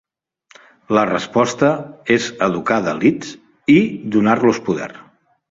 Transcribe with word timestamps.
La 0.97 1.03
resposta 1.09 1.69
és 2.15 2.31
educar 2.47 2.79
Dalits 2.89 3.35
i 3.77 3.79
donar-los 4.19 4.65
poder. 4.73 4.91